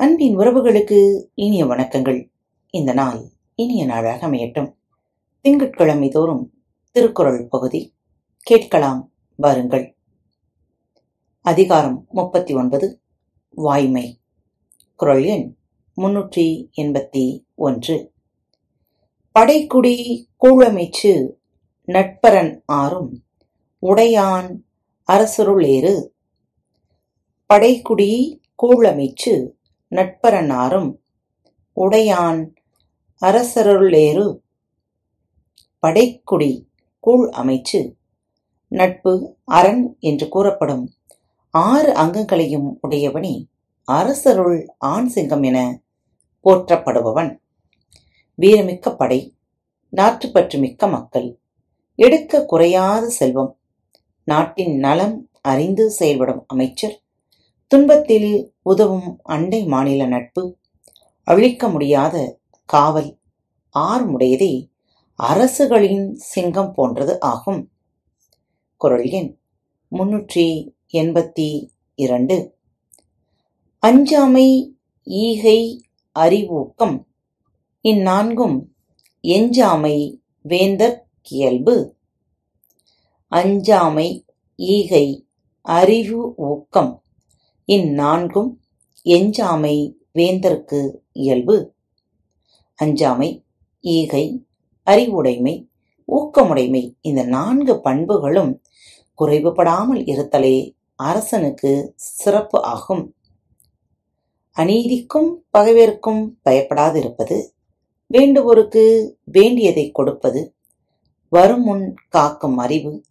அன்பின் 0.00 0.38
உறவுகளுக்கு 0.38 1.24
இனிய 1.34 1.66
வணக்கங்கள். 1.66 2.30
இந்த 2.70 2.92
நாள் 2.92 3.30
இனிய 3.54 3.84
நாளாக 3.84 4.26
அமையட்டும். 4.26 4.72
திங்கட்கிழமை 5.40 6.08
தோறும் 6.08 6.52
திருக்குறள் 6.90 7.48
பகுதி 7.48 7.94
கேட்கலாம் 8.38 9.12
வாருங்கள். 9.36 9.96
அதிகாரம் 11.40 12.06
முப்பத்தி 12.10 12.54
ஒன்பது 12.54 13.00
வாய்மை. 13.50 14.20
குரல் 14.96 15.24
எண் 15.24 15.56
முன்னூற்றி 15.96 16.68
எண்பத்தி 16.76 17.44
ஒன்று. 17.54 18.12
படைக்குடி 19.38 20.24
கூழமைச்சு 20.42 21.32
நட்பரன் 21.84 22.62
ஆறும் 22.66 23.24
உடையான் 23.82 24.62
அரசருளேறு. 25.12 26.14
படைக்குடி 27.54 28.40
கூழமைச்சு 28.62 29.56
நட்பரனாரும் 29.90 30.96
உடையான் 31.76 32.54
அரசருளேறு. 33.20 34.42
படைக்குடி 35.86 36.66
கூழ் 37.00 37.28
அமைச்சு 37.28 37.94
நட்பு 38.68 39.36
அரண் 39.44 39.96
என்று 40.00 40.28
கூறப்படும். 40.28 40.92
ஆறு 41.50 41.92
அங்கங்களையும் 41.92 42.78
உடையவனே 42.88 43.44
அரசருள் 43.84 44.74
ஆண் 44.78 45.06
சிங்கம் 45.06 45.42
என 45.42 45.82
போற்றப்படுபவன். 46.44 47.38
வீரமிக்க 48.42 48.96
படை 48.96 49.36
நாற்றுப்பற்று 49.96 50.58
மிக்க 50.58 50.86
மக்கள் 50.86 51.38
எடுக்க 51.94 52.44
குறையாத 52.44 53.08
செல்வம் 53.08 53.58
நாட்டின் 54.24 54.78
நலம் 54.78 55.28
அறிந்து 55.40 55.90
செயல்படும் 55.90 56.44
அமைச்சர் 56.46 57.02
துன்பத்தில் 57.68 58.54
உதவும் 58.62 59.20
அண்டை 59.22 59.64
மாநில 59.64 60.06
நட்பு 60.06 60.56
அழிக்க 61.24 61.68
முடியாத 61.68 62.38
காவல் 62.64 63.18
ஆறுமுடையதே 63.78 64.70
அரசுகளின் 65.14 66.14
சிங்கம் 66.14 66.72
போன்றது 66.72 67.20
ஆகும். 67.20 67.70
குரல் 68.76 69.08
எண் 69.08 69.38
முன்னூற்றி 69.90 70.70
எண்பத்தி 70.92 71.68
இரண்டு. 71.94 72.56
அஞ்சாமை 73.86 74.76
ஈகை 75.04 75.84
அறிவூக்கம். 76.14 77.04
இந்நான்கும் 77.82 78.64
எஞ்சாமை 79.20 80.22
வேந்தற் 80.48 81.00
கியல்பு. 81.20 81.96
அஞ்சாமை 83.30 84.24
ஈகை 84.56 85.28
அறிவு 85.60 86.34
ஊக்கம். 86.36 87.02
இந்நான்கும் 87.72 88.50
எஞ்சாமை 89.02 89.74
வேந்தர்க்கு 90.14 90.80
இயல்பு. 91.12 91.56
அஞ்சாமை 92.74 93.44
ஈகை 93.80 94.46
அறிவுடைமை 94.82 95.54
ஊக்கமுடைமை 96.08 96.82
இந்த 97.00 97.22
நான்கு 97.22 97.80
பண்புகளும் 97.80 98.62
குறைவுபடாமல் 99.18 100.02
இருத்தலே 100.12 100.56
அரசனுக்கு 100.96 101.92
சிறப்பு 101.94 102.62
ஆகும். 102.62 103.14
அநீதிக்கும் 104.56 105.30
பகைவருக்கும் 105.58 106.22
பயப்படாதிருப்பது 106.44 107.38
வேண்டுவோருக்கு 108.06 108.84
வேண்டியதை 109.24 109.90
கொடுப்பது 109.90 110.54
வருமுன் 111.28 111.94
காக்கும் 112.08 112.58
அறிவு 112.58 113.02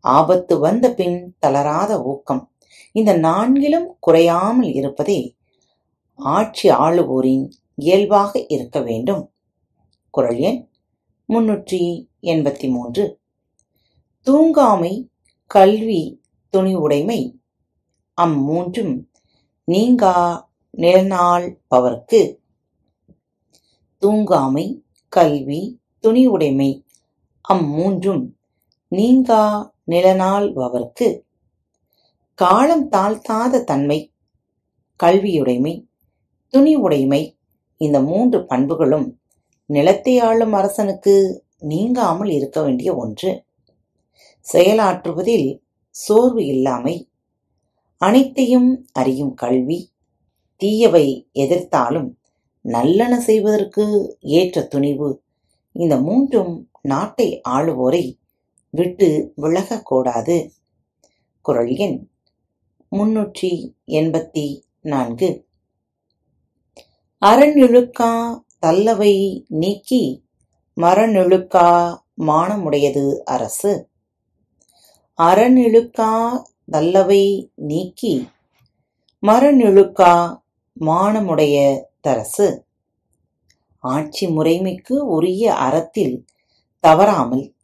ஆபத்து 0.00 0.58
வந்த 0.58 0.94
பின் 0.94 1.36
தளராத 1.38 2.02
ஊக்கம். 2.02 2.42
இந்த 2.92 3.18
நான்கிலும் 3.18 3.88
குறையாமல் 4.00 4.72
இருப்பதே 4.72 5.36
ஆட்சி 6.18 6.70
ஆளுவோரின் 6.70 7.50
இயல்பாக 7.74 8.46
இருக்க 8.48 8.80
வேண்டும். 8.80 9.22
குரல் 10.10 10.36
எண் 10.38 10.60
முன்னூற்றி 11.28 11.80
எண்பத்தி 12.22 12.70
மூன்று. 12.70 13.04
தூங்காமை 14.26 15.08
கல்வி 15.46 16.02
துணிவுடைமை 16.52 17.20
அம்மூன்றும் 18.18 18.94
நீங்கா 19.64 20.48
நிலநாள் 20.70 21.58
பவர்க்கு 21.68 22.20
தூங்காமை 24.02 24.82
கல்வி 25.08 25.80
துணிவுடைமை 26.04 26.70
அம்மூன்றும் 27.48 28.24
நீங்கா 28.88 29.42
நிலநாள்பவர்க்கு 29.86 31.08
காலம் 32.40 32.88
தாழ்த்தாத 32.90 33.64
தன்மை 33.64 34.12
கல்வியுடைமை 35.00 35.86
துணிவுடைமை 36.54 37.36
இந்த 37.76 38.00
மூன்று 38.00 38.46
பண்புகளும் 38.46 39.18
நிலத்தை 39.66 40.18
ஆளும் 40.18 40.52
அரசனுக்கு 40.52 41.44
நீங்காமல் 41.58 42.30
இருக்க 42.30 42.62
வேண்டிய 42.62 42.96
ஒன்று. 42.96 43.44
செயலாற்றுவதில் 44.52 45.60
சோர்வு 45.88 46.46
இல்லாமை 46.46 47.10
அனைத்தையும் 47.96 48.86
அறியும் 48.92 49.34
கல்வி 49.34 49.92
தீயவை 50.56 51.28
எதிர்த்தாலும் 51.32 52.18
நல்லன 52.60 53.20
செய்வதற்கு 53.20 54.16
ஏற்ற 54.20 54.62
துணிவு 54.62 55.22
இந்த 55.72 55.96
மூன்றும் 55.96 56.68
நாட்டை 56.80 57.40
ஆளுவோரை 57.48 58.18
விட்டு 58.70 59.32
விலகக்கூடாது 59.36 60.50
குரல் 61.40 61.76
எண் 61.76 62.09
முன்னூற்றி 62.92 63.74
எண்பத்தி 63.86 64.62
நான்கு. 64.80 65.28
அரணிழுக்கா 67.22 68.40
தல்லவை 68.66 69.44
நீக்கி 69.48 70.22
மரணிழுக்கா 70.76 71.98
மானமுடையது 72.16 73.18
அரசு. 73.24 73.72
அரணிழுக்கா 75.18 76.10
தல்லவை 76.72 77.48
நீக்கி 77.54 78.28
மரணிழுக்கா 79.26 80.40
மானமுடைய 80.80 81.56
தரசு. 82.02 82.48
ஆட்சி 83.78 84.26
முறைமைக்கு 84.26 84.92
உரிய 84.92 85.54
அறத்தில் 85.54 86.26
தவறாமல் 86.80 87.54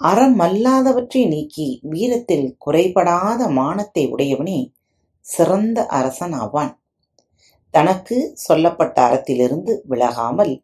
அறமல்லாதவற்றை 0.00 1.22
நீக்கி 1.28 1.66
வீரத்தில் 1.82 2.56
குறைபடாத 2.66 3.48
மானத்தை 3.50 4.04
உடையவனே 4.12 4.58
சிறந்த 5.20 5.86
அரசன் 5.86 6.32
ஆவான். 6.32 6.72
தனக்கு 7.70 8.16
சொல்லப்பட்ட 8.34 8.96
அறத்திலிருந்து 9.06 9.72
விலகாமல் 9.88 10.54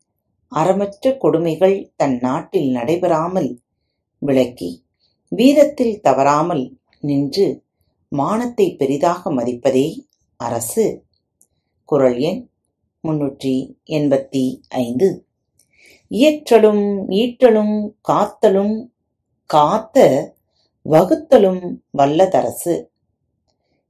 அறமற்ற 0.52 1.16
கொடுமைகள் 1.18 1.76
தன் 1.96 2.16
நாட்டில் 2.18 2.70
நடைபெறாமல் 2.70 3.50
விளக்கி 4.18 4.70
வீரத்தில் 5.28 6.00
தவறாமல் 6.00 6.64
நின்று 7.00 7.46
மானத்தை 8.12 8.66
பெரிதாக 8.76 9.30
மதிப்பதே 9.32 9.86
அரசு. 10.36 10.84
குரல் 11.88 12.18
எண் 12.20 12.40
முன்னூற்றி 13.04 13.54
எண்பத்தி 13.88 14.44
ஐந்து. 14.68 15.08
இயற்றலும் 16.10 16.84
ஈற்றலும் 17.20 17.76
காத்தலும் 18.00 18.74
காத்த 19.54 19.98
வகுத்தலும் 20.90 21.80
வல்லதரசு. 21.98 22.86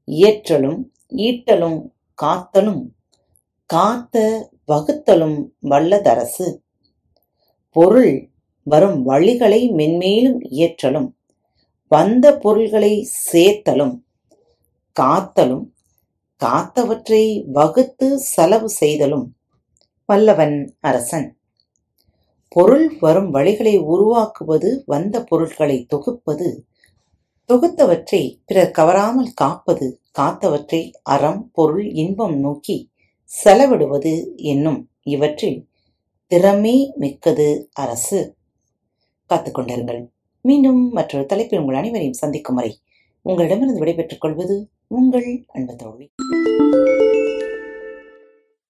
இயற்றலும் 0.06 0.78
ஈட்டலும் 1.16 1.90
காத்தலும் 2.22 2.82
காத்த 3.66 4.16
வகுத்தலும் 4.68 5.38
வல்லதரசு. 5.62 6.58
பொருள் 7.70 8.30
வரும் 8.62 9.08
வழிகளை 9.08 9.60
மென்மேலும் 9.72 10.40
இயற்றலும் 10.50 11.10
வந்த 11.88 12.38
பொருள்களை 12.38 13.08
சேர்த்தலும் 13.32 14.02
காத்தலும் 15.00 15.64
காத்தவற்றை 16.44 17.44
வகுத்து 17.46 18.18
செலவு 18.18 18.68
செய்தலும். 18.68 19.34
வல்லவன் 20.06 20.76
அரசன். 20.80 21.36
பொருள் 22.54 22.98
வரும் 23.00 23.34
வழிகளை 23.34 23.78
உருவாக்குவது 23.78 24.82
வந்த 24.86 25.24
பொருட்களை 25.24 25.84
தொகுப்பது. 25.84 26.64
தொகுத்தவற்றை 27.48 28.38
பிறர் 28.46 28.74
கவராமல் 28.78 29.30
காப்பது 29.34 30.00
காத்தவற்றை 30.18 30.92
அறம் 31.02 31.50
பொருள் 31.52 31.86
இன்பம் 31.92 32.38
நோக்கி 32.38 32.90
செலவிடுவது 33.44 34.34
என்னும் 34.36 34.90
இவற்றில் 35.02 35.68
திறமே 36.30 36.94
மிக்கது 36.94 37.68
அரசு. 37.72 38.34
காத்துக்கொண்டிருங்கள் 39.30 40.06
மீண்டும் 40.40 40.90
மற்றொரு 40.90 41.26
தலைப்பில் 41.26 41.58
உங்கள் 41.58 41.74
அனைவரையும் 41.74 42.20
சந்திக்கும் 42.22 42.54
வரை 42.54 42.80
உங்களிடமிருந்து 43.22 43.78
விடைபெற்றுக் 43.78 44.20
கொள்வது 44.20 44.68
உங்கள் 44.86 45.44
அன்பு 45.48 45.76
தோழி. 45.76 46.10